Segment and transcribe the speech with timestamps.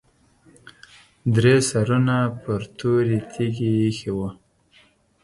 [1.35, 4.29] درې سرونه پر تورې تیږې ایښي وو.